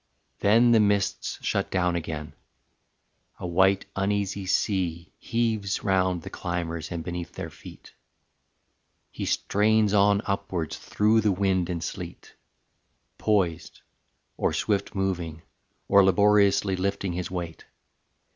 [0.39, 2.33] Then the mists Shut down again;
[3.37, 7.93] a white uneasy sea Heaves round the climbers and beneath their feet.
[9.11, 12.33] He strains on upwards through the wind and sleet,
[13.19, 13.81] Poised,
[14.37, 15.43] or swift moving,
[15.87, 17.65] or laboriously Lifting his weight.